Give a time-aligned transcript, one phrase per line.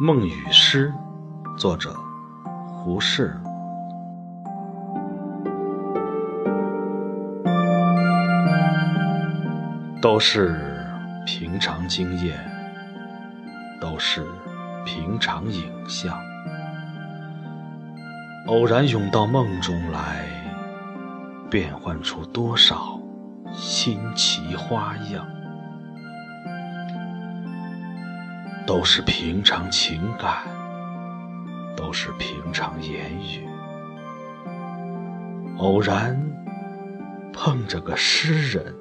[0.00, 0.94] 梦与诗，
[1.58, 1.92] 作者
[2.68, 3.36] 胡适。
[10.00, 10.56] 都是
[11.26, 12.38] 平常经验，
[13.80, 14.24] 都是
[14.84, 16.16] 平常影像，
[18.46, 20.28] 偶然涌到梦中来，
[21.50, 23.00] 变换出多少
[23.52, 25.26] 新奇花样。
[28.68, 30.44] 都是平常情感，
[31.74, 33.48] 都是平常言语，
[35.56, 36.14] 偶然
[37.32, 38.76] 碰着个诗人，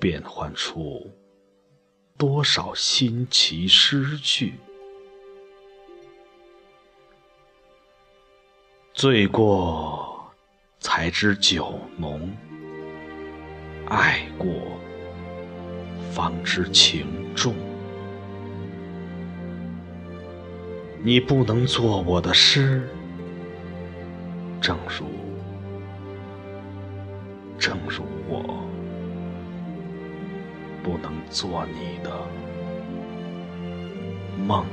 [0.00, 1.10] 变换出
[2.16, 4.54] 多少新奇诗句。
[8.94, 10.32] 醉过
[10.78, 12.34] 才知酒浓，
[13.88, 14.48] 爱过
[16.10, 17.25] 方知情
[21.02, 22.88] 你不能做我的诗，
[24.60, 25.06] 正如
[27.58, 28.66] 正如我
[30.82, 32.10] 不能做你的
[34.46, 34.64] 梦。